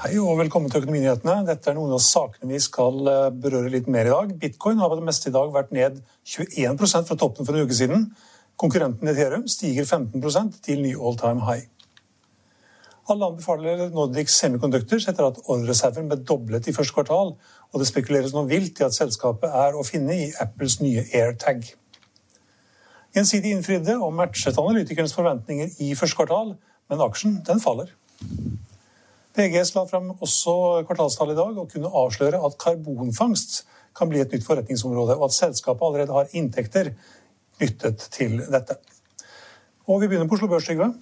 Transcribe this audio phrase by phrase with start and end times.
[0.00, 1.42] Hei og velkommen til Økonominyhetene.
[1.44, 4.30] Dette er noen av sakene vi skal eh, berøre litt mer i dag.
[4.40, 7.76] Bitcoin har på det meste i dag vært ned 21% fra toppen for en uke
[7.76, 8.06] siden.
[8.56, 11.66] Konkurrenten Ethereum stiger 15% til ny all time high.
[13.12, 17.34] Alle anbefaler Nordic Semiconductors etter at ordrereserven ble doblet i første kvartal,
[17.68, 21.74] og det spekuleres nå vilt i at selskapet er å finne i Apples nye AirTag.
[23.18, 26.56] Gjensidig innfridde og matchet analytikernes forventninger i første kvartal,
[26.88, 27.92] men aksjen den faller.
[29.40, 30.52] PGS la fram også
[30.84, 33.62] kvartalstall i dag og kunne avsløre at karbonfangst
[33.96, 36.90] kan bli et nytt forretningsområde, og at selskapet allerede har inntekter
[37.56, 38.76] knyttet til dette.
[39.88, 40.92] Og vi begynner på Oslo Børs, Trygve.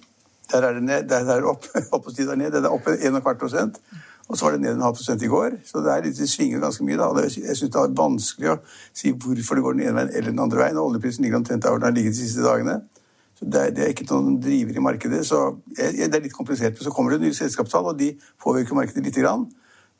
[0.51, 2.51] Der er det ned, der der opp, opp og der ned.
[2.51, 3.81] Det er opp 1,25 prosent.
[4.29, 5.59] Og så var det ned en halv prosent i går.
[5.65, 6.97] Så det, er litt, det svinger ganske mye.
[6.97, 7.09] da.
[7.25, 8.57] Jeg syns det er vanskelig å
[8.93, 10.79] si hvorfor det går den ene veien eller den andre veien.
[10.79, 12.79] og Oljeprisen ligger omtrent der den har ligget de siste dagene.
[13.39, 15.25] Det er, det er, ikke noen driver i markedet.
[15.27, 16.75] så Det er litt komplisert.
[16.75, 18.13] Men så kommer det nye selskapstall, og de
[18.43, 19.47] påvirker markedet lite grann.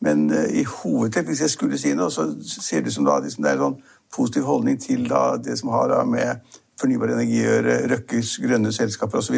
[0.03, 3.19] Men uh, i hovedtrekk, hvis jeg skulle si noe, så ser det ut som da,
[3.23, 3.79] liksom det er en sånn
[4.15, 8.71] positiv holdning til da, det som har da, med fornybar energi å gjøre, Røkkes grønne
[8.75, 9.35] selskaper osv.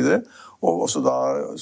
[0.62, 1.16] Og, og, da,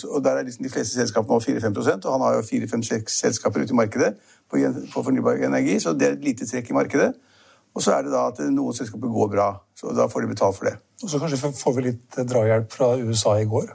[0.09, 3.63] og der er liksom de fleste selskapene nå 4-5 og han har jo 4-5-6 selskaper
[3.63, 4.09] ute i markedet
[4.51, 4.59] på,
[4.94, 7.13] på fornybar energi, så det er et lite trekk i markedet.
[7.79, 10.57] Og så er det da at noen selskaper går bra, så da får de betalt
[10.57, 10.73] for det.
[11.00, 13.69] Og så kanskje får vi litt drahjelp fra USA i går?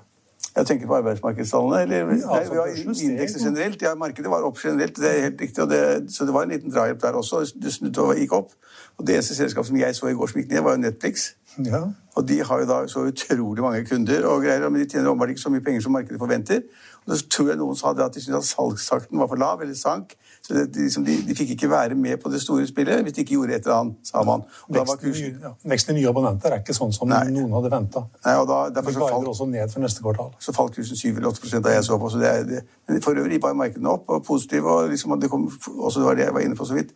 [0.54, 1.81] Jeg tenker på arbeidsmarkedstallene.
[1.82, 3.82] eller ja, altså, nei, vi har Indekset generelt.
[3.82, 5.64] Ja, markedet var opp generelt, det er helt riktig.
[5.70, 5.81] Det,
[6.12, 7.41] så det var en liten drahjelp der også.
[7.62, 8.53] Det snudde og gikk opp.
[8.98, 11.25] Og det eneste selskapet som jeg så i går som gikk ned, var jo Netflix.
[11.64, 11.81] Ja.
[12.14, 15.32] Og de har jo da så utrolig mange kunder, og greier, men de tjener åpenbart
[15.34, 16.62] ikke så mye penger som markedet forventer.
[17.06, 19.64] Og så tror jeg noen sa det at de syntes at salgstakten var for lav,
[19.64, 20.14] eller sank.
[20.44, 23.15] Så det, de, liksom, de, de, fikk ikke være med på det store spillet hvis
[23.16, 24.43] de ikke gjorde et eller annet, sa man.
[24.77, 27.22] Veksten, ja, veksten, i nye abonnenter er ikke sånn som Nei.
[27.32, 28.03] noen hadde venta.
[28.21, 30.34] Det falt også ned for neste kvartal.
[30.44, 32.10] Så falt kursen 7 eller 8 da jeg så på.
[32.12, 32.60] Så det er, det.
[32.84, 34.69] Men for øvrig var markedene opp og positive.
[34.69, 36.93] og liksom, det kom, også det var det jeg var inne på så vidt.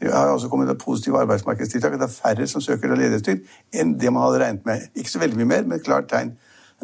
[0.00, 1.98] Det har også kommet et positive arbeidsmarkedstiltak.
[2.00, 3.44] Det er færre som søker ledighetstrygd
[3.82, 4.88] enn det man hadde regnet med.
[4.94, 6.32] Ikke så veldig mye mer, men klart tegn.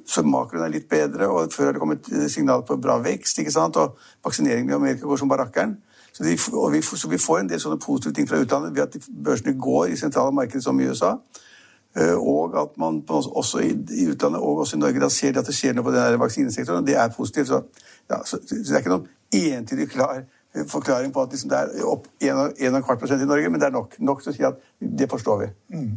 [0.05, 3.39] Så makroen er litt bedre, og før har det kommet signal på bra vekst.
[3.39, 3.81] ikke sant?
[3.81, 5.79] Og vaksineringen i Amerika går som barakkeren.
[6.15, 6.37] Så, de,
[6.73, 9.91] vi, så, vi, får en del sånne positive ting fra utlandet ved at børsene går
[9.91, 11.17] i sentrale markeder som i USA.
[11.99, 13.73] Eh, og at man også i,
[14.13, 16.85] utlandet og også i Norge da ser at det skjer noe på den vaksinesektoren.
[16.85, 17.51] og Det er positivt.
[17.51, 17.63] Så,
[18.11, 20.23] ja, så, så det er ikke noen entydig klar
[20.71, 23.97] forklaring på at liksom det er opp 1,25 prosent i Norge, men det er nok,
[23.99, 25.49] nok til å si at det forstår vi.
[25.75, 25.95] Mm.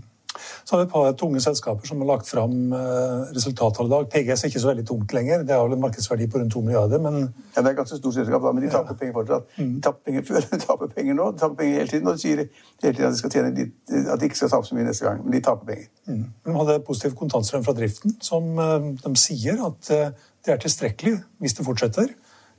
[0.68, 4.08] Så har vi et par tunge selskaper som har lagt fram eh, resultattall i dag.
[4.12, 5.46] PGS er ikke så veldig tungt lenger.
[5.48, 7.22] Det har vel en markedsverdi på rundt 2 milliarder, men
[7.56, 8.98] Ja, det er ganske stort selskap, da, men de taper ja.
[9.00, 9.46] penger fortsatt.
[9.56, 9.70] Mm.
[9.78, 12.10] De taper penger før, de taper penger nå, de taper penger hele tiden.
[12.12, 14.68] Og de sier hele tiden at de, skal tjene litt, at de ikke skal tape
[14.68, 15.88] så mye neste gang, men de taper penger.
[16.12, 16.28] Mm.
[16.50, 20.12] De hadde positiv kontantstrøm fra driften, som eh, de sier at eh,
[20.44, 22.12] det er tilstrekkelig hvis det fortsetter,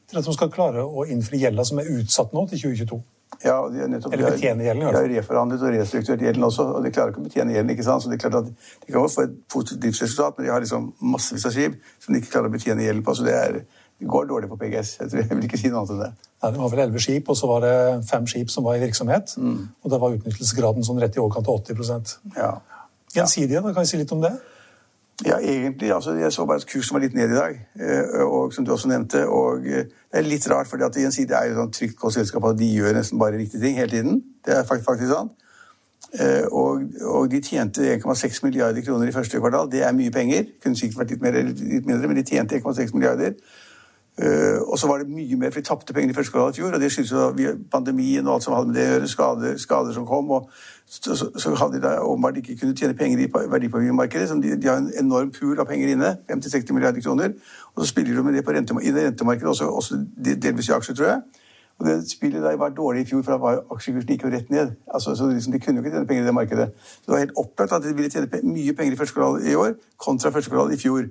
[0.09, 3.03] til at de skal klare å innfri gjelda som er utsatt nå til 2022.
[3.45, 4.89] Ja, de nettopp, Eller betjene gjelden.
[4.89, 7.71] De har reforhandlet og restrukturert gjelden også, og de klarer ikke å betjene gjelden.
[7.75, 8.03] ikke sant?
[8.03, 8.49] Så at
[8.87, 12.23] De kan få et positivt driftsresultat, men de har liksom massevis av skip som de
[12.23, 13.15] ikke klarer å betjene gjelden på.
[13.15, 13.61] så det, er,
[14.01, 14.97] det går dårlig på PGS.
[15.01, 16.11] Jeg, tror, jeg vil ikke si noe annet enn det.
[16.43, 17.75] Nei, Det var vel elleve skip, og så var det
[18.11, 19.39] fem skip som var i virksomhet.
[19.39, 19.65] Mm.
[19.83, 22.53] Og da var utnyttelsesgraden sånn rett i overkant av 80% ja.
[23.15, 24.35] Gjensidige, da kan vi si litt om det?
[25.27, 25.95] Ja, egentlig.
[25.95, 28.73] altså Jeg så bare at kursen var litt ned i dag, eh, og som du
[28.73, 29.27] også nevnte.
[29.29, 32.59] og eh, Det er litt rart, for Gjensidige er jo sånn trygt godt selskap at
[32.59, 34.23] de gjør nesten bare riktige ting hele tiden.
[34.47, 35.33] Det er faktisk sant.
[36.15, 39.69] Eh, og, og de tjente 1,6 milliarder kroner i første kvartal.
[39.73, 40.47] Det er mye penger.
[40.63, 43.35] Kunne sikkert vært litt, mer, litt mindre, men de tjente 1,6 milliarder.
[44.19, 46.59] Uh, og så var det mye mer, for de tapte penger i første kvartal i
[46.59, 46.73] fjor.
[46.75, 49.95] Og det skyldes jo pandemien og alt som hadde med det å gjøre, skader, skader
[49.95, 50.31] som kom.
[50.31, 50.51] og
[50.89, 54.29] så, så, så hadde de da åpenbart ikke kunnet tjene penger i verdipapirmarkedet.
[54.43, 57.37] De, de, har en enorm pool av penger inne, 50-60 milliarder kroner.
[57.75, 60.75] Og så spiller de med det på rente, i det rentemarkedet, også, også delvis i
[60.79, 61.45] aksjer, tror jeg.
[61.79, 64.51] Og det spillet der var dårlig i fjor, for da var aksjekursen gikk jo rett
[64.51, 64.73] ned.
[64.95, 66.69] Altså, så liksom, De kunne jo ikke tjene penger i det markedet.
[66.83, 69.55] Så det var helt opplagt at de ville tjene mye penger i første kvartal i
[69.55, 71.07] år kontra første kvartal i fjor.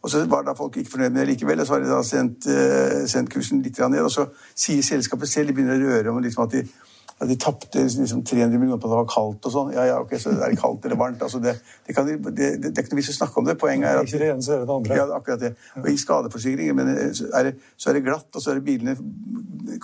[0.00, 2.02] Og så var da folk ikke fornøyd med det likevel, og så har de da
[2.06, 4.00] sendt, uh, sendt kursen litt ned.
[4.00, 6.62] Og så sier selskapet selv, de begynner å røre om liksom at de
[7.20, 9.72] ja, de tapte liksom 300 millioner på at det var kaldt og sånn.
[9.74, 11.20] Ja, ja, ok, så er det kaldt eller varmt?
[11.20, 11.52] Altså det,
[11.86, 13.58] det, kan, det, det, det, er ikke noe vits å snakke om det.
[13.60, 14.96] Poenget er at Ikke det ene, så er det det andre.
[14.96, 15.50] Ja, akkurat det.
[15.76, 18.60] Og i skadeforsikring men eh, så er, det, så er det glatt, og så er
[18.60, 18.96] det bilene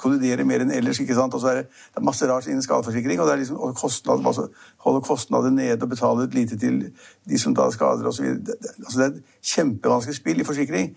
[0.01, 1.03] kolliderer mer enn ellers.
[1.03, 1.37] ikke sant?
[1.37, 3.77] Og så er det, det er masse rart innen skadeforsikring, og det er liksom og
[3.77, 4.49] kostnad, altså,
[4.87, 6.87] holde kostnader nede og betale lite til
[7.29, 8.33] de som da skader osv.
[8.33, 9.23] Altså, det er et
[9.53, 10.95] kjempevanskelig spill i forsikring.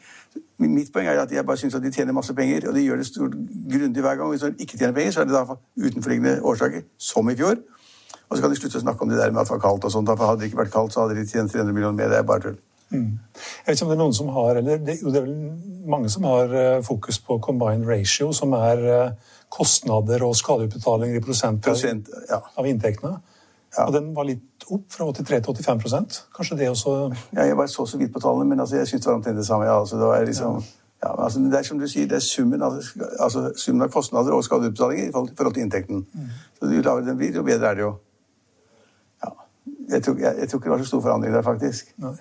[0.60, 3.00] Mitt poeng er at jeg bare syns at de tjener masse penger, og de gjør
[3.00, 3.36] det stort
[3.72, 4.30] grundig hver gang.
[4.30, 7.56] Hvis de ikke tjener penger, så er det da utenforliggende årsaker, som i fjor.
[8.30, 9.88] Og så kan de slutte å snakke om det der med at det var kaldt
[9.88, 10.12] og sånt.
[10.12, 12.12] For hadde det ikke vært kaldt, så hadde de tjent 300 millioner mer.
[12.12, 12.60] Det er bare tull.
[12.90, 13.18] Mm.
[13.38, 16.10] Jeg vet ikke om det er noen som har, eller det, det er vel mange
[16.10, 21.62] som har uh, fokus på combined ratio, som er uh, kostnader og skadeutbetalinger i prosent,
[21.66, 22.42] Prosent, ja.
[22.58, 23.20] av inntektene.
[23.78, 23.86] Ja.
[23.88, 26.96] Og den var litt opp, fra 83 til 85 Kanskje det også
[27.36, 29.38] Ja, jeg bare så så vidt på tallene, men altså, jeg syns det var omtrent
[29.38, 29.66] det samme.
[29.66, 30.64] Ja, altså, det, var liksom,
[31.04, 31.24] ja.
[31.24, 35.10] altså, det er som du sier, det er summen altså, summen av kostnader og skadeutbetalinger
[35.10, 36.06] i forhold, til inntekten.
[36.14, 36.30] Mm.
[36.60, 37.94] Så jo lavere den blir, jo bedre er det jo.
[39.24, 39.32] Ja.
[39.90, 41.94] Jeg tror, jeg, jeg tror, ikke det var så stor forandring der, faktisk.
[41.98, 42.16] Nei.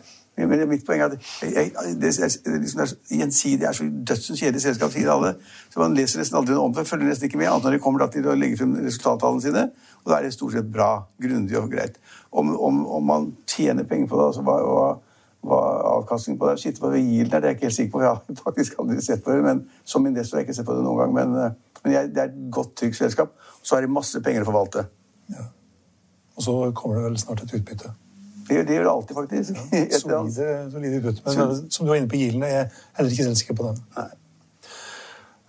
[0.46, 4.62] Men mitt poeng er at jeg, det, er, liksom, er gjensidig er så dødsens kjedelig
[4.62, 5.34] selskap, sier alle.
[5.72, 7.80] Så man leser nesten aldri noe om det, følger nesten ikke med, annet når de
[7.82, 9.64] kommer til å legge frem resultattallene sine.
[10.08, 11.98] Og da er det stort sett bra, grundig og greit.
[12.32, 14.86] Om, om, om man tjener penger på det, altså hva, hva,
[15.44, 15.58] hva
[15.90, 18.00] avkastningen på det Sitte på yielden er det er jeg ikke helt sikker på.
[18.06, 20.76] Jeg har faktisk aldri sett på det, men som investor har jeg ikke sett på
[20.78, 21.12] det noen gang.
[21.18, 23.36] Men, eh, men jeg, det er et godt, trygt selskap.
[23.60, 24.86] Så er det masse penger å forvalte.
[25.34, 25.44] Ja.
[26.38, 27.92] Og så kommer det vel snart et utbytte.
[28.48, 29.60] Det, det gjør det alltid, faktisk.
[29.76, 31.26] Ja, solide, solide utbytte.
[31.28, 33.84] Men som du var inne på Gilen, er jeg heller ikke selv sikker på den.
[33.98, 34.08] Nei.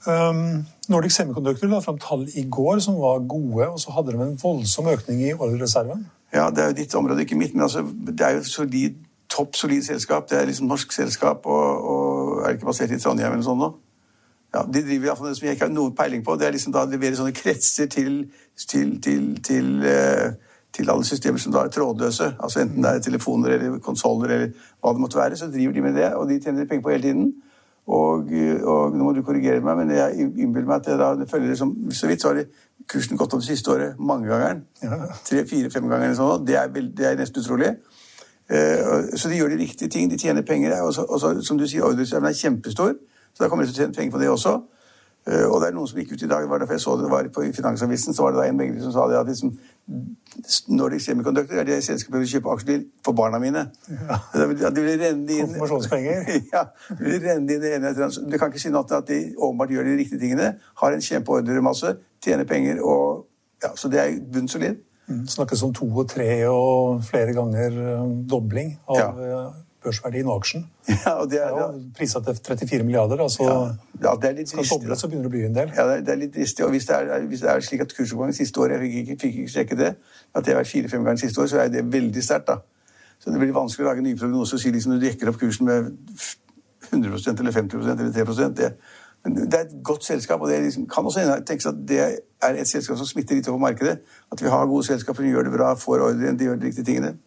[0.08, 4.24] Um, Nordic Semiconductor la fram tall i går som var gode, og så hadde de
[4.24, 6.06] en voldsom økning i oljereserven.
[6.34, 8.98] Ja, det er jo ditt område, ikke mitt, men altså, det er jo et solid,
[9.30, 10.30] topp solid selskap.
[10.30, 13.74] Det er liksom norsk selskap, og, og er ikke basert i Trondheim eller sånn nå?
[14.56, 16.38] Ja, de driver iallfall det som jeg ikke har noen peiling på.
[16.40, 18.24] Det er liksom da leverer sånne kretser til,
[18.58, 20.32] til, til, til uh,
[20.76, 24.52] til alle systemer som da er trådløse, altså enten det er telefoner eller konsoller eller
[24.80, 27.04] hva det måtte være, så driver de med det, og de tjener penger på hele
[27.08, 27.32] tiden.
[27.90, 28.28] Og,
[28.70, 31.56] og nå må du korrigere meg, men jeg innbiller meg at det, da, det følger
[31.58, 32.44] som Så vidt så har
[32.90, 34.62] kursen gått opp det siste året mange ganger.
[35.26, 36.12] Tre, fire, fem ganger.
[36.12, 37.74] eller sånn, det er, det er nesten utrolig.
[38.50, 40.10] Uh, så de gjør de riktige ting.
[40.10, 40.76] De tjener penger.
[40.82, 42.94] Og så som du sier, ordreserven er kjempestor,
[43.34, 44.56] så da kommer de til å tjene penger på det også.
[45.28, 46.96] Uh, og det er noen som gikk ut i dag, det var derfor jeg så
[46.98, 49.52] det var på Finansavisen, så var det da en megler som sa det at liksom,
[50.80, 53.66] Nordic Semiconductor er det selskapet jeg vil kjøpe aksjer til for barna mine.
[53.90, 54.20] Ja.
[54.38, 56.30] De vil renne inn Konfirmasjonspenger?
[56.56, 56.64] ja.
[56.94, 59.20] De vil renne inn det ene etter Du kan ikke si noe til at de
[59.36, 60.52] åpenbart gjør de riktige tingene.
[60.82, 63.26] Har en kjempeordremasse, tjener penger og
[63.64, 64.78] ja, Så det er bunnsolid.
[65.10, 65.26] Mm.
[65.28, 69.40] Snakkes om to og tre og flere ganger um, dobling av ja.
[69.84, 70.66] Børsverdien og aksjen.
[71.06, 73.22] Ja, og det er, ja, Prisa til 34 milliarder.
[73.24, 73.60] altså ja,
[74.04, 75.72] ja, det er litt Skal doble, så begynner det å bli en del.
[75.78, 76.66] Ja, det er litt dristig.
[76.66, 79.20] Og hvis det er, hvis det er slik at kursoppgangen siste år Jeg fikk ikke,
[79.24, 79.94] fikk ikke sjekke det.
[80.34, 82.52] At det har vært fire-fem ganger siste år, så er det veldig sterkt.
[82.52, 82.60] da.
[83.20, 85.68] Så det blir vanskelig å lage nye prognoser og si liksom du dekker opp kursen
[85.68, 85.90] med
[86.90, 88.70] 100% eller 50% eller 3 det,
[89.26, 92.68] det er et godt selskap, og det liksom, kan også tenkes at det er et
[92.68, 93.98] selskap som smitter litt over markedet.
[94.32, 96.88] At vi har gode selskaper som gjør det bra, får ordren, de gjør de riktige
[96.88, 97.18] tingene.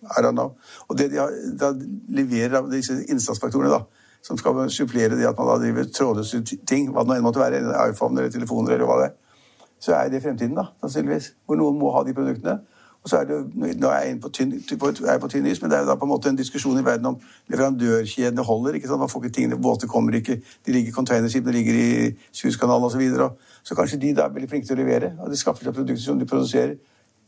[0.88, 1.72] Og det de har, da
[2.08, 3.82] leverer av disse innsatsfaktorene, da,
[4.24, 7.42] som skal supplere det at man da driver trådløse ting, hva det nå enn måtte
[7.42, 9.18] være, iPhone eller telefoner eller hva det er,
[9.82, 11.32] så er det fremtiden, da, sannsynligvis.
[11.44, 12.60] Hvor noen må ha de produktene.
[13.02, 15.78] Og så er det, jo, Nå er jeg på tynn, på tynn is, men det
[15.78, 17.18] er jo da på en måte en diskusjon i verden om
[17.50, 18.78] leverandørkjedene holder.
[18.78, 19.02] ikke sant?
[19.02, 23.02] Man får ikke tingene, Båter kommer ikke, de ligger containerskip, de ligger i Suezkanalen osv.
[23.16, 23.28] Så,
[23.62, 25.12] så kanskje de da er veldig flinke til å levere.
[25.18, 26.76] og De skaffer seg produkter som de produserer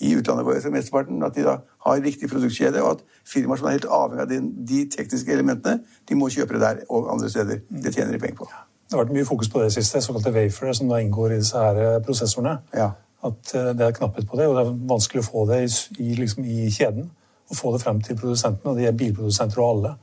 [0.01, 1.23] i utlandet for mesteparten.
[1.27, 4.43] At de da har riktig produktkjede, og at firmaer som er helt avhengig av de,
[4.71, 7.67] de tekniske elementene, de må kjøpe det der og andre steder.
[7.67, 8.53] Det tjener de penger på.
[8.85, 11.59] Det har vært mye fokus på det siste, såkalte wafere, som da inngår i disse
[11.59, 12.61] her prosessorene.
[12.77, 12.93] Ja
[13.25, 15.61] at eh, det er knapphet på det, og det er vanskelig å få det
[15.99, 17.11] i, liksom, i kjeden.
[17.51, 19.95] Å få det frem til produsentene, og de er bilprodusenter og alle.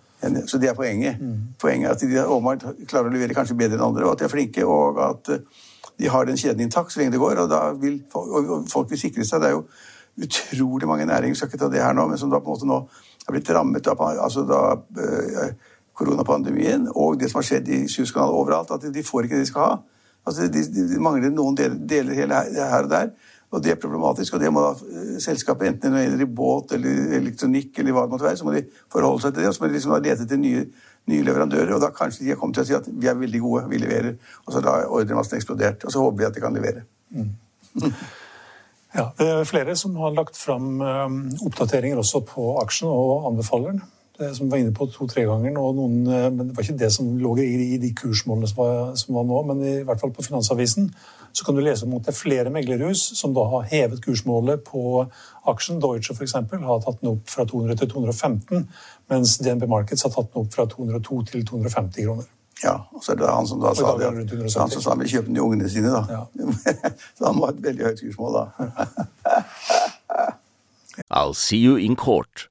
[0.46, 1.18] Så det er poenget.
[1.18, 1.54] Mm.
[1.62, 4.28] Poenget er at de åpenbart klarer å levere kanskje bedre enn andre, og at de
[4.28, 5.48] er flinke, og at eh,
[6.02, 7.42] de har den kjeden intakt så lenge det går.
[7.44, 9.42] Og da vil og folk vil sikre seg.
[9.42, 9.66] Det er jo
[10.22, 12.70] utrolig mange næringer, skal ikke ta det her nå, men som da på en måte
[12.70, 12.80] nå
[13.22, 14.62] har blitt rammet av altså da,
[15.02, 15.54] eh,
[15.98, 19.52] koronapandemien og det som har skjedd i Suezkanalen overalt, at de får ikke det de
[19.52, 19.78] skal ha.
[20.28, 23.14] Altså, de, de mangler noen deler, deler her og der.
[23.52, 26.72] Og det er problematisk, og det må da eh, selskapet, enten det gjelder i båt
[26.78, 28.64] eller elektronikk, eller hva det måtte være, så må de
[28.94, 29.50] forholde seg til det.
[29.50, 30.64] Og så må de liksom lete etter nye,
[31.12, 31.74] nye, leverandører.
[31.76, 33.82] Og da kanskje de har kommet til å si at vi er veldig gode, vi
[33.84, 34.16] leverer.
[34.46, 35.84] Og så har ordremassen eksplodert.
[35.84, 36.86] Og så håper vi at de kan levere.
[37.12, 37.34] Mm.
[39.00, 43.76] ja, det er flere som har lagt fram um, oppdateringer også på aksjen og anbefaler
[43.76, 43.84] den.
[44.22, 46.92] Det som var inne på to-tre ganger nå, noen, eh, men Det var ikke det
[46.94, 50.14] som lå i, i de kursmålene som var, som var, nå, men i hvert fall
[50.14, 50.92] på Finansavisen
[51.34, 54.66] så kan du lese om at det er flere meglerhus som da har hevet kursmålet
[54.68, 55.06] på
[55.48, 55.80] aksjen.
[55.80, 56.36] Deutsche f.eks.
[56.36, 58.68] har tatt den opp fra 200 til 215,
[59.10, 62.28] mens DNB Markets har tatt den opp fra 202 til 250 kroner.
[62.62, 65.10] Ja, og så er det han som da sa det, han som sa han vil
[65.16, 66.04] kjøpe den til ungene sine, da.
[66.12, 66.52] Ja.
[67.18, 68.46] så han må ha et veldig høyt kursmål, da.
[71.10, 72.51] I'll see you in court.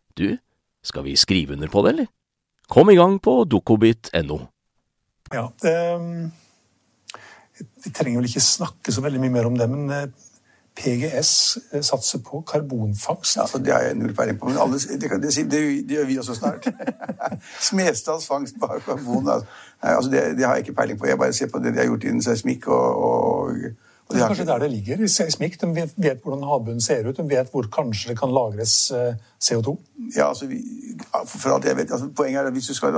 [0.17, 0.37] du,
[0.83, 2.11] skal vi skrive under på det, eller?
[2.71, 4.39] Kom i gang på dokobit.no.
[5.31, 5.45] Ja,
[5.99, 6.31] um,
[7.83, 10.07] vi trenger vel ikke snakke så veldig mye mer om det, men eh,
[10.75, 13.35] PGS eh, satser på karbonfangst.
[13.35, 16.05] Ja, altså, Det har jeg null peiling på, men alle, det, det, det, det, gjør
[16.05, 16.67] vi også snart.
[17.69, 19.29] Smestad's fangst på karbon.
[19.29, 19.47] Altså,
[19.81, 21.05] altså det, har jeg ikke peiling på.
[21.05, 23.55] Jeg bare ser på det de har gjort innen seismikk og,
[24.11, 25.01] og det er kanskje der det ligger.
[25.01, 27.17] i Seismikk, De vet, vet hvordan havbunnen ser ut.
[27.17, 29.77] De vet hvor kanskje det kan lagres eh, CO2.
[30.17, 30.61] Ja, altså, vi,
[31.25, 32.97] for alt jeg vet, altså, Poenget er at hvis du skal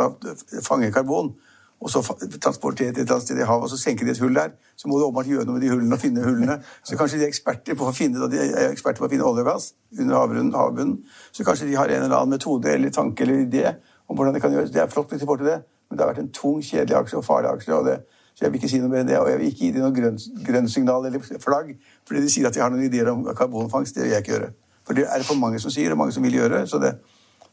[0.66, 1.36] fange karbon
[1.84, 2.00] og så
[2.42, 4.88] transportere det til et sted i havet og så senke det et hull der, så
[4.88, 6.56] må du åpenbart gjøre noe med de hullene og finne hullene.
[6.84, 9.50] Så kanskje de er eksperter på å finne, er eksperter på å finne olje og
[9.50, 10.94] gass under havbunnen, havbunnen.
[11.36, 13.66] Så kanskje de har en eller annen metode eller tanke eller idé
[14.08, 14.72] om hvordan det kan gjøres.
[14.72, 17.02] Det er flott hvis de får til det, men det har vært en tung, kjedelig
[17.02, 17.76] aksje og farlig aksje.
[17.76, 18.00] og det
[18.34, 19.20] så jeg vil ikke si noe mer enn det.
[19.22, 21.76] Og jeg vil ikke gi dem noe grønt, grønt signal eller flagg
[22.08, 23.96] fordi de sier at de har noen ideer om karbonfangst.
[23.96, 24.50] Det vil jeg ikke gjøre.
[24.88, 26.66] For det er det for mange som sier, og mange som vil gjøre.
[26.68, 26.96] Så det,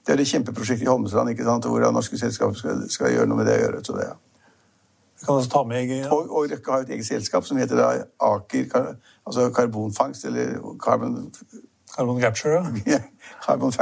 [0.07, 3.43] det er det kjempeprosjektet i Holmestrand ikke sant, hvor norske selskaper skal, skal, gjøre noe
[3.43, 3.85] med det å gjøre.
[3.87, 4.17] Så det, ja.
[5.21, 5.93] Vi kan også ta med...
[6.09, 7.91] Og, og Røkke har et eget selskap som heter da
[8.25, 8.97] Aker
[9.27, 11.29] altså karbonfangst, eller Carbon
[11.93, 13.03] Carbon Capture, ja.
[13.47, 13.73] Carbon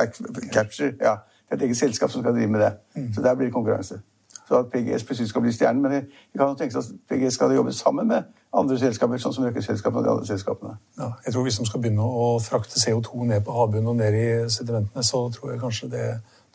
[0.52, 1.16] Capture, ja.
[1.48, 2.72] Det er et eget selskap som skal drive med det.
[2.98, 3.12] Mm.
[3.14, 4.02] Så der blir det konkurranse
[4.48, 5.82] så at PGS plutselig skal bli stjernen.
[5.82, 9.34] Men vi kan jo tenke oss at PGS skal jobbe sammen med andre selskaper, sånn
[9.36, 10.76] som Røkke-selskapene og de andre selskapene.
[10.98, 14.16] Ja, jeg tror Hvis de skal begynne å frakte CO2 ned på havbunnen og ned
[14.16, 16.06] i sedimentene, så tror jeg kanskje det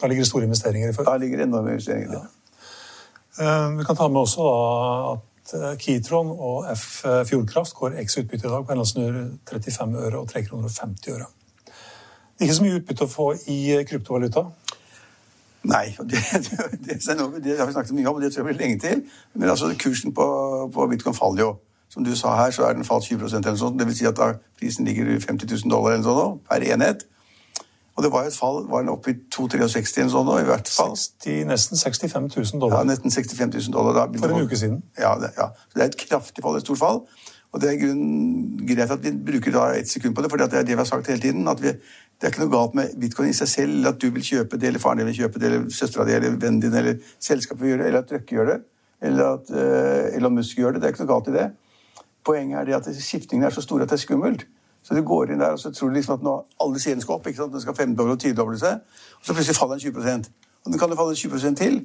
[0.01, 1.05] Da ligger det store investeringer i før.
[1.05, 2.23] Da ligger det enorme investeringer i det.
[3.37, 3.69] Ja.
[3.77, 4.47] Vi kan ta med også
[5.11, 10.19] at eh, Kitron og F Fjordkraft går x utbytte i dag på henholdsvis 35 øre
[10.19, 11.29] og 3,50 kroner og 50 øre.
[12.33, 14.47] Det er ikke så mye utbytte å få i kryptovaluta.
[15.63, 18.65] Nei, det, det, det, det, har vi snakket mye om, og det tror jeg blir
[18.65, 19.03] lenge til.
[19.33, 20.25] Men altså, kursen på,
[20.73, 21.53] på bitcoin faller jo.
[21.93, 23.79] Som du sa her, så er den falt 20 eller sånt.
[23.79, 27.05] Det vil si at da prisen ligger i 50 000 dollar eller sånn per enhet.
[27.93, 30.95] Og det var et fall, var den oppe i 263 eller sånn i hvert fall.
[30.97, 32.81] 60, nesten 65 000 dollar.
[32.81, 33.99] Ja, nesten 65 000 dollar.
[33.99, 34.07] Da.
[34.23, 34.81] For en uke siden.
[34.97, 35.51] Ja, det, ja.
[35.69, 37.03] Så det er et kraftig fall, et stort fall.
[37.53, 37.83] Og det er
[38.65, 40.89] greit at vi bruker da et sekund på det, for det er det vi har
[40.89, 41.47] sagt hele tiden.
[41.47, 41.75] at vi
[42.23, 44.55] det er ikke noe galt med bitcoin i seg selv, eller at du vil kjøpe
[44.55, 47.59] det, eller faren din vil kjøpe det, eller søstera di, eller vennen din, eller selskapet
[47.59, 48.55] vil gjøre det, eller at Røkke gjør det,
[49.09, 50.81] eller at uh, Elon Musk gjør det.
[50.81, 51.49] Det er ikke noe galt i det.
[52.23, 54.47] Poenget er det at skiftningene er så store at det er skummelt.
[54.87, 57.19] Så du går inn der og så tror du liksom at nå alle sidene skal
[57.19, 57.27] opp.
[57.27, 57.51] ikke sant?
[57.51, 58.79] Den skal femdoble og tidoble seg.
[59.19, 60.31] Og så plutselig faller den 20%
[60.63, 61.79] Og den kan jo falle 20 til.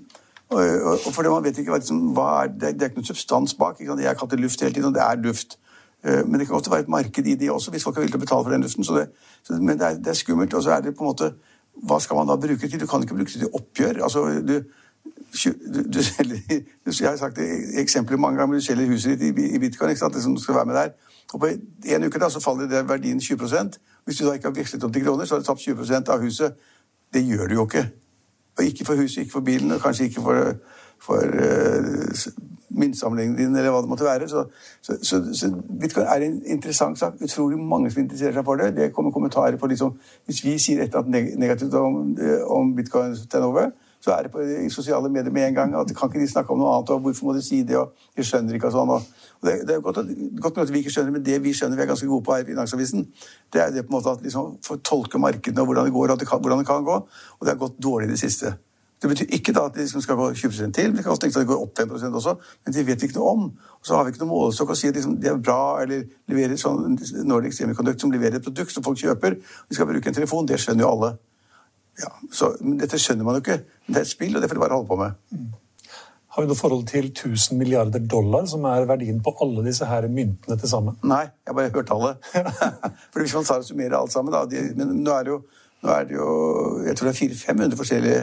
[0.48, 3.02] Og, og, og fordi man vet ikke hva, liksom, hva er, det, det er ikke
[3.02, 3.80] noe substans bak.
[3.80, 4.02] ikke sant?
[4.06, 5.58] Jeg har kalt det luft hele tiden, og det er luft.
[6.08, 8.16] Eh, men det kan ofte være et marked i det også, hvis folk er villige
[8.16, 8.84] til å betale for den luften.
[8.84, 9.06] Så det,
[9.42, 10.54] så, men det er, det er, skummelt.
[10.54, 11.32] Og så er det på en måte
[11.88, 12.80] Hva skal man da bruke til?
[12.80, 14.00] Du kan ikke bruke det til oppgjør.
[14.02, 14.54] Altså, du,
[15.74, 16.40] du, du selger,
[16.86, 17.38] jeg har sagt
[17.78, 19.90] eksempler mange ganger, men du selger huset ditt i, i bitcoin.
[19.90, 20.14] ikke sant?
[20.14, 20.90] Det som skal være med der.
[21.32, 21.52] Og på
[21.94, 24.92] en uke da, så faller det verdien 20% Hvis du da ikke har vekslet opp
[24.92, 26.58] til kroner, så har du tapt 20% av huset.
[27.14, 27.84] Det gjør du jo ikke.
[28.58, 30.54] Og ikke for huset, ikke for bilen, og kanskje ikke for
[30.98, 32.32] for uh,
[32.70, 34.28] myntsamlingen din, eller hva det måtte være.
[34.28, 34.44] Så,
[34.82, 37.18] så, så, så, bitcoin er en interessant sak.
[37.24, 38.74] Utrolig mange som interesserer seg for det.
[38.76, 43.16] Det kommer kommentarer på liksom, Hvis vi sier et eller annet negativt om, om bitcoin
[43.30, 43.70] turnover,
[44.00, 45.74] så er det på i sosiale medier med en gang.
[45.74, 46.90] at Kan ikke de snakke om noe annet?
[46.90, 47.76] og Hvorfor må de si det?
[47.76, 48.92] og De skjønner ikke og sånn.
[48.94, 49.02] Og,
[49.42, 49.98] det, det, er godt,
[50.40, 52.46] godt at vi ikke skjønner, men det vi skjønner vi er ganske gode på her
[52.46, 53.08] i Finansavisen,
[53.52, 55.96] det er det på en måte at liksom, for å tolke markedene og hvordan det
[55.98, 56.96] går og det kan, hvordan det kan gå.
[57.38, 58.54] Og det har gått dårlig i det siste.
[58.98, 61.22] Det betyr ikke da at de liksom skal gå 20 til, men det kan også
[61.22, 63.44] tenke seg at det går opp 5 også, men det vet vi ikke noe om.
[63.78, 66.02] Og så har vi ikke noen målestokk å si at liksom, det er bra, eller
[66.30, 69.38] leverer sånn Nordic Semiconduct som leverer et produkt som folk kjøper.
[69.38, 71.12] De skal bruke en telefon, det skjønner jo alle.
[71.98, 72.52] Ja, så,
[72.82, 73.60] dette skjønner man jo ikke.
[73.86, 75.14] Det er et spill, og det får de bare holde på med.
[75.30, 75.48] Mm.
[76.34, 80.04] Har vi noe forhold til 1000 milliarder dollar, som er verdien på alle disse her
[80.06, 80.98] myntene til sammen?
[81.02, 82.12] Nei, jeg bare hørt alle.
[83.12, 85.38] For hvis man tar og summerer alt sammen, da de, Men nå er det jo,
[85.82, 86.28] nå er det jo
[86.86, 88.20] Jeg tror det er 400-500 forskjellige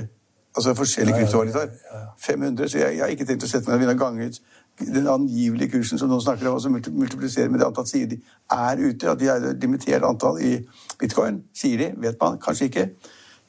[0.56, 1.72] altså forskjellige kryptovalutaer.
[1.72, 2.12] Ja, ja, ja.
[2.18, 4.40] 500, så jeg, jeg, har ikke tenkt å sette meg ned og gange ut
[4.80, 8.18] den angivelige kursen som noen snakker om, og så multiplisere med det antall sider de
[8.52, 9.12] er ute.
[9.12, 10.58] At de er et limitert antall i
[11.00, 11.92] bitcoin, sier de.
[12.04, 12.40] Vet man.
[12.44, 12.90] Kanskje ikke.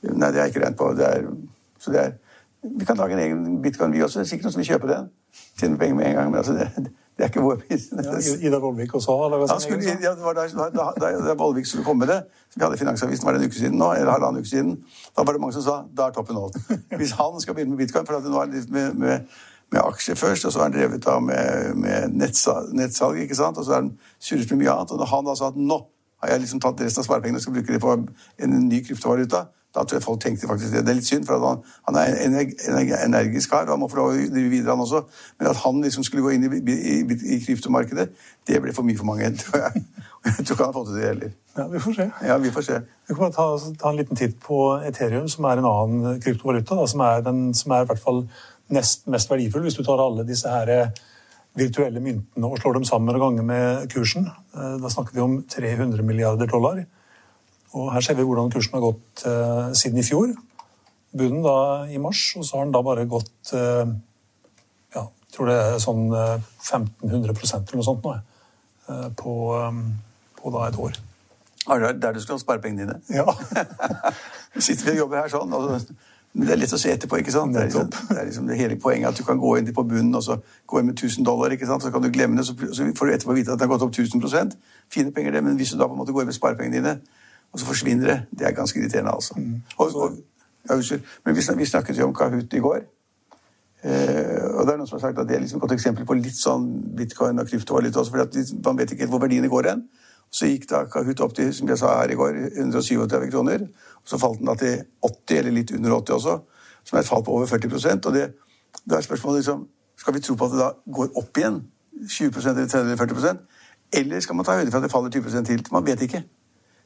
[0.06, 0.92] Nei, det har jeg ikke regnet på.
[0.98, 1.26] Det er,
[1.82, 2.12] så det er,
[2.78, 4.20] vi kan lage en egen bitcoin, vi også.
[4.20, 5.10] Det er sikkert noen som vil kjøpe den.
[5.58, 6.30] Tjene penger med en gang.
[6.30, 6.86] Men altså, det,
[7.16, 8.26] det er ikke vår business.
[8.28, 9.12] Ja, Ida Vollvik også
[9.60, 10.02] sin egen?
[10.02, 12.18] Ja, det var da, da, da, da Vollvik skulle komme med det.
[12.54, 14.74] Vi hadde Finansavisen var det en uke siden nå, eller halvannen uke siden.
[15.16, 16.58] Da var det mange som sa da er toppen nådd.
[17.00, 19.24] Hvis han skal begynne med bitcoin, for at det nå er litt med, med,
[19.72, 23.56] med aksjer først, og så er han drevet av med, med nettsalg, nettsalg, ikke sant,
[23.56, 24.92] og så er han surret med mye annet.
[24.92, 25.80] Og når han da sa at nå
[26.20, 29.46] har jeg liksom tatt resten av sparepengene og skal bruke det på en ny kryptovaluta,
[29.76, 30.82] da tror jeg folk tenkte faktisk det.
[30.86, 32.36] Det er litt synd, for han, han, er en
[33.10, 35.02] energisk kar, og han må få lov å drive videre, han også.
[35.38, 36.94] Men at han liksom skulle gå inn i, i,
[37.36, 38.06] i kryptomarkedet,
[38.48, 39.84] det ble for mye for mange, tror jeg.
[40.26, 41.34] Jeg tror ikke han har fått til det heller.
[41.56, 42.08] Ja, Vi får se.
[42.26, 42.80] Ja, Vi får se.
[43.06, 43.48] Vi kan bare ta,
[43.82, 47.44] ta, en liten titt på Ethereum, som er en annen kryptovaluta, da, som, er den,
[47.54, 48.24] som er i hvert fall
[48.72, 51.04] nest mest verdifull, hvis du tar alle disse her eh,
[51.56, 54.26] virtuelle myntene og slår dem sammen og ganger med kursen.
[54.56, 56.82] Eh, da snakker vi om 300 milliarder dollar.
[57.76, 60.32] Og her ser vi hvordan kursen har gått eh, siden i fjor.
[61.16, 61.58] Bunnen da
[61.92, 63.92] i mars, og så har den da bare gått eh,
[64.96, 68.16] ja, jeg tror det er sånn uh, 1500% eller noe sånt nå,
[68.88, 69.82] eh, på, um,
[70.38, 70.98] på, da et år.
[71.66, 73.00] Er det der du skal spare pengene dine?
[73.10, 73.26] Ja.
[74.66, 75.52] sitter vi og jobber her sånn.
[75.56, 75.96] Altså,
[76.36, 77.18] det er lett å se etterpå.
[77.20, 77.56] ikke sant?
[77.56, 79.84] Det er, liksom, det er liksom det hele poenget at du kan gå inn på
[79.88, 81.52] bunnen og så gå inn med 1000 dollar.
[81.52, 81.84] ikke sant?
[81.84, 83.86] Så kan du glemme det, så, så får du etterpå vite at det har gått
[83.88, 84.56] opp 1000%
[84.92, 87.22] Fine penger, det, men hvis du da på en måte går inn med sparepengene dine,
[87.52, 88.18] og så forsvinner det.
[88.38, 89.34] Det er ganske irriterende, altså.
[89.36, 89.62] Mm.
[89.76, 90.18] Og, og,
[90.68, 90.76] ja,
[91.24, 92.80] men vi, vi, snakket jo om Kahoot i går.
[93.86, 96.06] Eh, og det er noen som har sagt at det er liksom et godt eksempel
[96.08, 96.66] på litt sånn
[96.98, 98.04] bitcoin og kryptovaluta.
[98.04, 99.86] For man vet ikke hvor verdiene går hen.
[100.32, 103.68] Så gikk da Kahoot opp til som jeg sa her i går, 137 kroner.
[104.02, 106.34] Og så falt den da til 80, eller litt under 80 også,
[106.86, 108.26] som er et fall på over 40% Og det,
[108.84, 109.64] det er spørsmålet liksom
[109.98, 111.56] Skal vi tro på at det da går opp igjen?
[112.10, 113.40] 20 eller 30 eller 40%
[114.00, 115.64] Eller skal man ta høyde for at det faller 20% til?
[115.72, 116.22] Man vet ikke.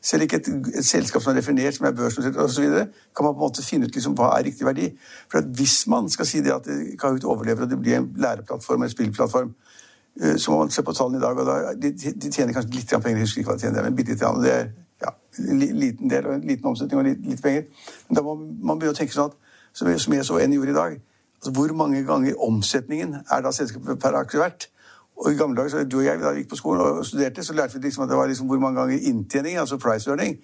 [0.03, 2.65] Selv ikke et, et, selskap som er definert, som er børsnotert osv.,
[3.17, 4.89] kan man på en måte finne ut liksom, hva er riktig verdi.
[5.31, 6.69] For Hvis man skal si det at
[7.01, 9.53] Kahoot overlever og det blir en læreplattform en spillplattform,
[10.23, 11.39] eh, så må man se på tallene i dag.
[11.39, 13.97] og da, de, de, tjener kanskje litt penger, jeg husker ikke hva de tjener, men
[13.97, 14.25] bitte litt.
[14.45, 14.73] Det er
[15.05, 15.15] ja,
[15.53, 17.69] en liten del og en liten omsetning og litt, litt penger.
[18.09, 19.39] Men da må man begynne å tenke sånn at,
[19.77, 21.01] som jeg så en gjorde i dag
[21.41, 24.67] altså Hvor mange ganger omsetningen er da selskapet per aksje verdt?
[25.20, 27.52] Og I gamle dager, Du og jeg da vi gikk på skolen og studerte, så
[27.52, 30.38] lærte vi liksom at det var liksom hvor mange ganger inntjening, altså price earning.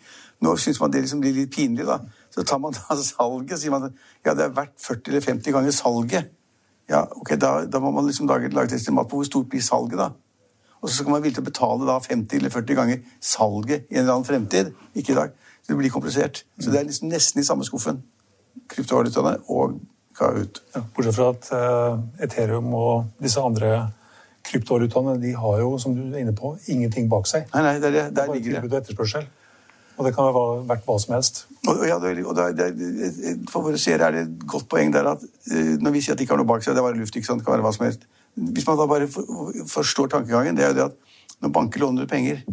[0.45, 1.87] Nå syns man det liksom blir litt pinlig.
[1.87, 1.99] da.
[2.31, 3.89] Så tar man da salget og sier man
[4.25, 6.31] ja, det er verdt 40 eller 50 ganger salget.
[6.89, 9.63] Ja, ok, Da, da må man liksom lage, lage et estimat på hvor stort blir
[9.63, 10.11] salget, da.
[10.83, 13.97] Og så skal man villig til å betale da 50 eller 40 ganger salget i
[13.97, 14.75] en eller annen fremtid.
[14.95, 15.33] Ikke i dag.
[15.63, 16.45] Så det blir komplisert.
[16.61, 18.05] Så det er liksom nesten i samme skuffen.
[18.69, 19.81] Kryptovalutaene og
[20.17, 20.63] Kahoot.
[20.75, 23.89] Ja, bortsett fra at uh, Ethereum og disse andre
[24.47, 27.49] kryptovalutaene de har jo, som du er inne på, ingenting bak seg.
[27.55, 28.71] Nei, nei, der, der, der det ligger det.
[28.71, 29.27] Og etterspørsel.
[29.97, 31.47] Og det kan være vært hva som helst.
[31.65, 35.09] Og, ja, det, og det, det, for våre seere er det et godt poeng der
[35.15, 37.01] at uh, når vi sier at de ikke har noe bak seg, det er bare
[37.01, 37.41] luft, ikke sant?
[37.41, 38.05] det kan være hva som helst.
[38.37, 42.09] Hvis man da bare for, forstår tankegangen, det er jo det at når banker låner
[42.11, 42.45] penger,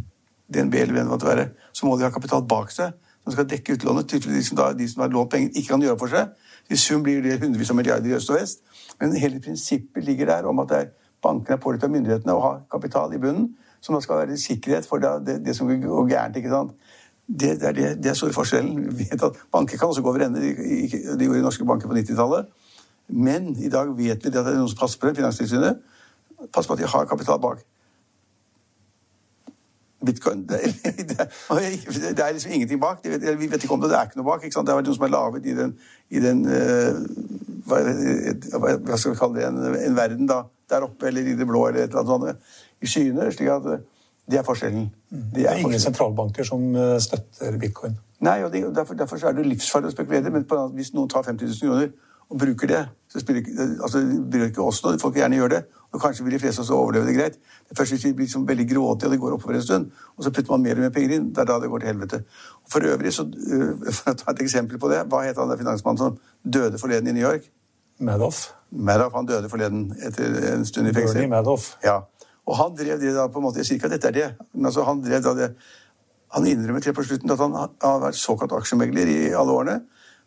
[0.54, 3.48] DNB eller hvem det måtte være, så må de ha kapital bak seg som skal
[3.48, 6.12] dekke utlånet til de som, da, de som har lånt penger, ikke kan gjøre for
[6.12, 6.34] seg.
[6.72, 8.64] I sum blir det hundrevis av milliarder i øst og vest.
[9.00, 10.90] Men hele prinsippet ligger der om at det er
[11.24, 14.88] bankene er pålagt av myndighetene å ha kapital i bunnen, som da skal være sikkerhet
[14.88, 16.38] for det, det, som går gærent.
[16.40, 16.76] ikke sant?
[17.28, 18.84] Det, det, er det, store forskjellen.
[18.92, 20.42] Vi vet at Banker kan også gå over ende.
[20.44, 20.88] De,
[21.20, 22.50] de gjorde norske banker på 90-tallet.
[23.08, 25.16] Men i dag vet vi at det er noen som passer på det.
[25.20, 25.80] Finanstilsynet
[26.52, 27.64] passer på at de har kapital bak.
[30.04, 33.04] Bitcoin det er, liksom ingenting bak.
[33.04, 33.92] Vi vet ikke om det.
[33.92, 34.44] Det er ikke noe bak.
[34.44, 34.60] Ikke?
[34.60, 35.78] Det vært noen som er laget i den,
[36.12, 36.44] i den
[37.68, 37.80] hva
[38.84, 41.68] hva skal vi kalle det, en, en verden da, der oppe eller i det blå
[41.70, 43.30] eller et eller annet sånt, i skyene.
[43.32, 43.84] slik at eh,
[44.32, 44.88] det er forskjellen.
[45.12, 45.28] Mm.
[45.36, 47.98] Det er ingen sentralbanker som eh, støtter bitcoin.
[48.24, 50.32] Nei, og, det, derfor, derfor så er det livsfarlig å spekulere.
[50.32, 51.92] Men på, hvis noen tar 50 000 kroner
[52.32, 55.00] og bruker det, så spiller ikke, altså, det bryr ikke oss noe.
[55.02, 55.64] Folk vil gjerne gjøre det.
[55.94, 57.36] Og kanskje vil de fleste også overleve det greit.
[57.36, 59.92] Det er først hvis vi blir liksom veldig grådige og det går oppover en stund,
[60.18, 61.92] og så putter man mer og mer penger inn, det er da det går til
[61.92, 62.22] helvete.
[62.64, 63.28] Og for øvrig, så,
[64.00, 67.12] for å ta et eksempel på det, hva het han der finansmannen som døde forleden
[67.12, 67.46] i New York?
[68.06, 68.42] Madoff.
[68.72, 71.22] Madoff, han døde forleden etter en stund i fengsel.
[71.22, 71.32] Bernie.
[71.32, 71.74] Madoff.
[71.84, 72.02] Ja.
[72.44, 74.30] Og han drev det da på en måte Jeg sier ikke at dette er det,
[74.52, 75.50] men altså han drev da det
[76.36, 79.76] Han innrømmet helt på slutten at han han har vært såkalt aksjemegler i alle årene.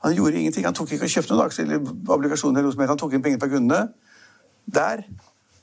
[0.05, 0.65] Han gjorde ingenting.
[0.65, 1.81] Han tok ikke og kjøpte noen aksjer eller
[2.15, 2.61] obligasjoner.
[2.61, 2.93] eller noe som helst.
[2.95, 3.81] Han tok inn pengene fra kundene
[4.67, 5.03] der.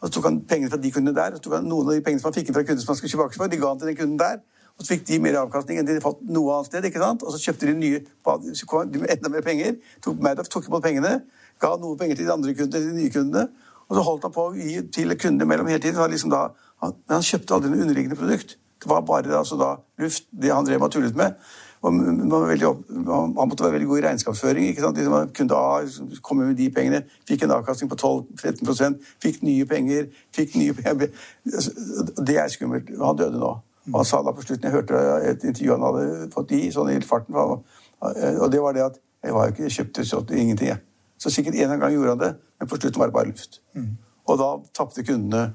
[0.02, 1.96] Og så tok han pengene fra de kundene der, og så tok han noen av
[1.96, 3.60] de pengene som han fikk inn fra kundene som han skulle kjøpe aksjer for, de
[3.62, 4.42] ga han til den kunden der.
[4.74, 6.88] Og så fikk de mer avkastning enn de hadde fått noe annet sted.
[6.90, 7.24] ikke sant?
[7.24, 8.02] Og så kjøpte de nye,
[8.58, 9.78] så kom de med enda mer penger.
[10.04, 11.22] Tok Madoff tok imot pengene,
[11.64, 13.48] ga noe penger til de andre kundene, de nye kundene.
[13.90, 16.00] Og så holdt han på å gi til kundene mellom hele tiden.
[16.02, 16.48] han Liksom da,
[16.84, 18.58] han, men han kjøpte aldri noe underliggende produkt.
[18.84, 21.38] Det var bare altså da, luft, det han drev og tullet med.
[21.84, 24.68] Og opp, han han måtte være veldig god i regnskapsføring.
[24.68, 24.98] ikke sant?
[24.98, 25.82] Liksom, kunde A
[26.22, 31.12] komme med de pengene, fikk en avkastning på 12-13% fikk nye penger, fikk nye penger.
[31.44, 32.94] Det er skummelt.
[33.02, 33.52] Han døde nå.
[33.92, 34.96] Og han sa da på slutten, Jeg hørte
[35.28, 39.36] et intervju han hadde fått i sånn i farten, og det var det at jeg
[39.36, 40.68] var ikke jeg kjøpte ingenting.
[40.68, 40.80] jeg.
[41.24, 43.62] Så sikkert en gang gjorde han det, men på slutten var det bare luft.
[44.28, 45.54] Og da tapte kundene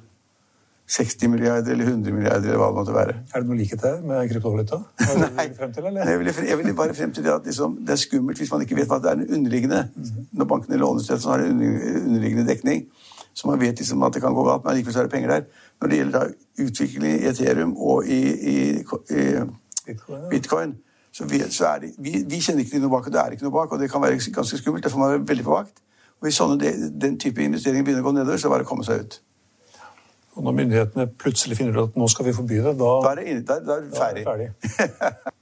[0.89, 3.15] 60 milliarder eller 100 milliarder eller hva det måtte være.
[3.35, 4.79] Er det noe likhet her med kryptovaluta?
[5.37, 5.89] Nei, til.
[5.99, 8.65] Jeg vil, jeg ville, bare frem til det at liksom, det er skummelt hvis man
[8.65, 9.83] ikke vet hva det er underliggende.
[9.93, 10.39] underliggende.
[10.41, 12.87] Når bankene låner til så har de underliggende dekning.
[13.37, 15.35] Så man vet liksom at det kan gå galt, men likevel så er det penger
[15.35, 15.45] der.
[15.81, 18.23] Når det gjelder da utvikling i Ethereum og i,
[18.55, 18.57] i,
[19.13, 19.27] i
[19.87, 20.29] Bitcoin, ja.
[20.33, 20.75] bitcoin,
[21.19, 23.35] så, vi, så er det, vi, vi kjenner ikke til noe bak, og det er
[23.35, 24.85] ikke noe bak, og det kan være ganske skummelt.
[24.85, 25.81] Derfor må man være veldig på vakt.
[26.19, 26.71] Og hvis sånne,
[27.03, 29.17] den type investeringer begynner å gå nedover, så er det bare å komme seg ut.
[30.39, 33.21] Og når myndighetene plutselig finner ut at nå skal vi forby det, da, Da er
[33.25, 34.53] det, da, da er det da er ferdig.
[34.63, 35.35] det ferdig.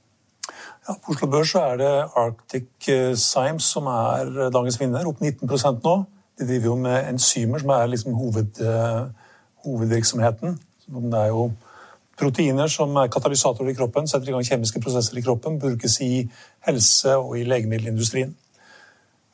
[0.87, 5.19] Ja, på Oslo Børs er det Arctic eh, Symes som er eh, dagens vinner, opp
[5.19, 5.95] 19% nå.
[6.39, 9.33] De driver jo med enzymer, som er liksom hoved, eh,
[9.65, 10.55] hovedvirksomheten.
[10.85, 11.49] Så Det er jo
[12.17, 16.25] proteiner som er katalysatorer i kroppen, setter i gang kjemiske prosesser i kroppen, brukes i
[16.67, 18.33] helse og i legemiddelindustrien.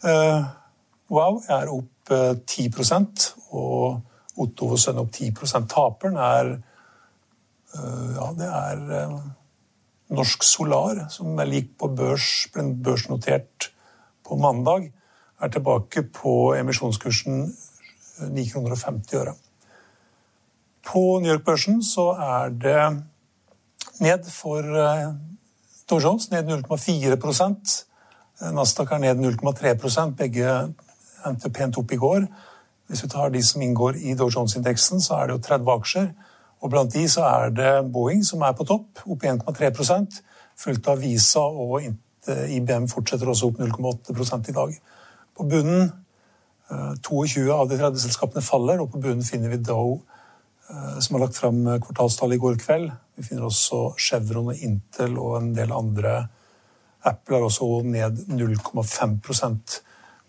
[0.04, 0.44] Uh,
[1.14, 2.70] Wow er opp uh, 10
[3.54, 4.02] og
[4.40, 5.32] Otto og Sønn opp 10
[5.70, 9.14] Taperen er uh, Ja, det er eh,
[10.14, 13.72] Norsk Solar, som er lik på børs, ble børsnotert
[14.26, 14.92] på mandag,
[15.42, 17.48] er tilbake på emisjonskursen
[18.22, 19.34] 9,50 kroner og 50 øre.
[20.84, 22.82] På New York-børsen så er det
[24.04, 25.14] ned for eh,
[25.90, 27.18] Dow Jones, ned 0,4
[28.42, 30.50] Eh, Nasdaq er ned 0,3% Begge
[31.28, 32.28] endte pent opp i går.
[32.88, 36.08] Hvis vi tar de som inngår i Dow Jones-indeksen, så er det jo 30 aksjer.
[36.62, 40.22] Og blant de så er det Boeing som er på topp, opp 1,3%
[40.60, 44.76] fulgt av Visa og IBM fortsetter også opp 0,8% i dag.
[45.36, 45.88] På bunnen
[46.72, 50.13] eh, 22 av de 30 selskapene faller, og på bunnen finner vi Dow eh,
[51.00, 52.92] som har lagt fram kvartalstall i går kveld.
[53.20, 56.14] Vi finner også Chevron og Intel og en del andre.
[57.04, 59.18] Apple er også ned 0,5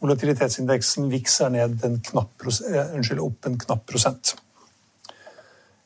[0.05, 4.35] Volatilitetsindeksen VIX er ned en knapp, eh, unnskyld, opp en knapp prosent.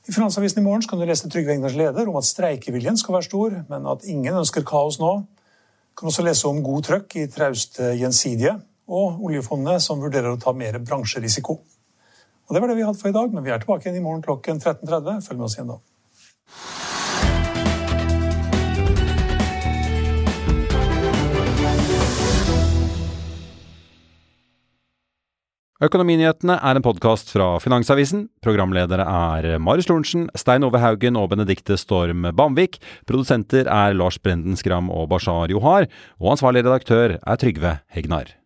[0.09, 3.29] I Finansavisen i morgen kan du lese Trygve Egners leder om at streikeviljen skal være
[3.29, 5.21] stor, men at ingen ønsker kaos nå.
[5.21, 8.57] Du kan også lese om god trøkk i trauste gjensidige,
[8.89, 11.61] og oljefondet som vurderer å ta mer bransjerisiko.
[12.49, 14.05] Og Det var det vi hadde for i dag, men vi er tilbake igjen i
[14.05, 15.21] morgen klokken 13.30.
[15.29, 15.81] Følg med oss igjen da.
[25.79, 28.25] Økonominyhetene er en podkast fra Finansavisen.
[28.43, 32.81] Programledere er Marius Lorentzen, Stein Ove Haugen og Benedikte Storm Bamvik.
[33.07, 35.87] Produsenter er Lars Brenden Skram og Bashar Johar.
[36.19, 38.38] Og ansvarlig redaktør er Trygve Hegnar.